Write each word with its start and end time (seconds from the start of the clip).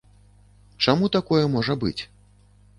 Чаму 0.87 1.11
такое 1.17 1.45
можа 1.59 1.79
быць? 1.87 2.01